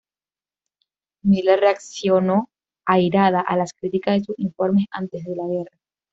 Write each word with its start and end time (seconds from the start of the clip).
Miller 1.23 1.59
reaccionó 1.59 2.49
airada 2.87 3.39
a 3.39 3.55
las 3.55 3.71
críticas 3.71 4.17
de 4.17 4.23
sus 4.25 4.39
informes 4.39 4.87
antes 4.89 5.23
de 5.25 5.35
la 5.35 5.45
guerra. 5.45 5.77